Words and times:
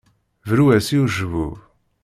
Bru-as 0.47 0.87
i 0.95 0.97
ucebbub. 1.03 1.55